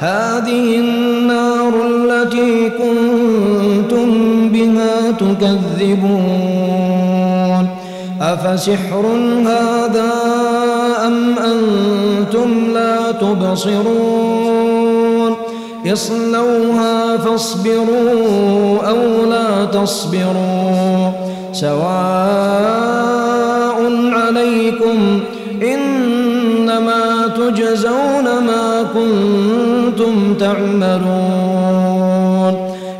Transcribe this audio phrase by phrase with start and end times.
[0.00, 4.08] هذه النار التي كنتم
[4.48, 6.20] بها تكذبون.
[8.20, 9.06] أفسحر
[9.44, 10.12] هذا
[11.06, 14.60] أم أنتم لا تبصرون؟
[15.86, 21.10] اصلوها فاصبروا أو لا تصبروا.
[21.52, 23.20] سواء
[24.12, 25.20] عليكم
[27.50, 31.10] تجزون ما كنتم تعملون.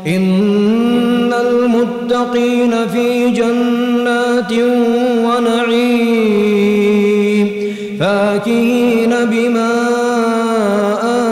[0.07, 4.53] إن المتقين في جنات
[5.25, 7.47] ونعيم.
[7.99, 9.73] فاكهين بما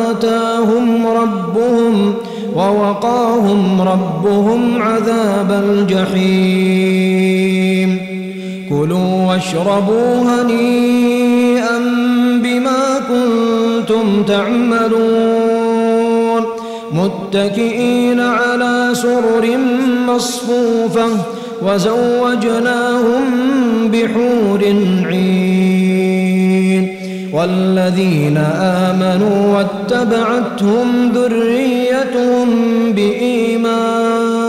[0.10, 2.14] آتاهم ربهم
[2.56, 7.30] ووقاهم ربهم عذاب الجحيم.
[8.70, 11.29] كلوا واشربوا هنيئا.
[13.10, 15.70] كنتم تعملون
[16.92, 19.58] متكئين على سرر
[20.08, 21.08] مصفوفة
[21.62, 23.24] وزوجناهم
[23.92, 24.64] بحور
[25.06, 26.00] عين
[27.34, 32.50] والذين آمنوا واتبعتهم ذريتهم
[32.92, 34.49] بإيمان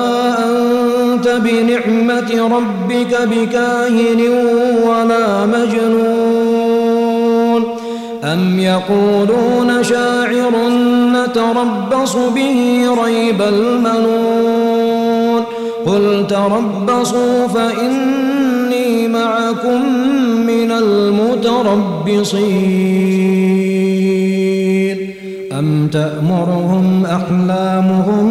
[1.21, 4.21] أنت بنعمة ربك بكاهن
[4.87, 6.81] ولا مجنون
[8.23, 10.51] أم يقولون شاعر
[11.13, 15.43] نتربص به ريب المنون
[15.85, 19.81] قل تربصوا فإني معكم
[20.47, 22.31] من المتربصين
[25.59, 28.30] أم تأمرهم أحلامهم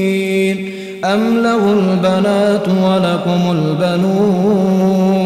[1.05, 5.21] أم له البنات ولكم البنون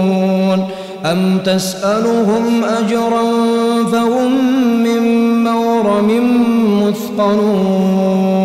[1.05, 3.23] أم تسألهم أجرا
[3.91, 4.31] فهم
[4.83, 5.03] من
[5.43, 6.09] مورم
[6.87, 8.35] مثقلون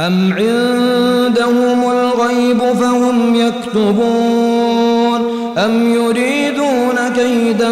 [0.00, 5.20] أم عندهم الغيب فهم يكتبون
[5.58, 7.70] أم يريدون كيدا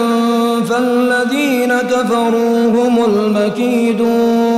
[0.69, 4.50] فالذين كفروا هم المكيدون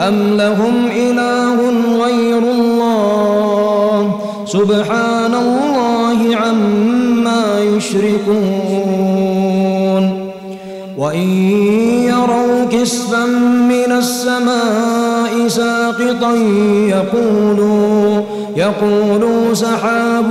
[0.00, 1.56] أم لهم إله
[2.04, 9.06] غير الله سبحان الله عما يشركون
[10.98, 11.28] وإن
[12.08, 13.26] يروا كسفا
[13.68, 16.32] من السماء ساقطا
[16.88, 18.22] يقولوا
[18.56, 20.30] يقولوا سحاب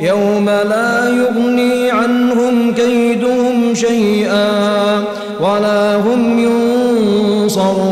[0.00, 4.48] يوم لا يغني عنهم كيدهم شيئا
[5.40, 7.82] ولا هم ينصرون.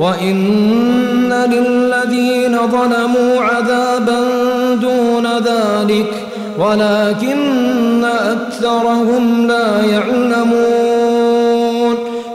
[0.00, 4.20] وإن للذين ظلموا عذابا
[4.74, 6.12] دون ذلك
[6.58, 11.29] ولكن أكثرهم لا يعلمون.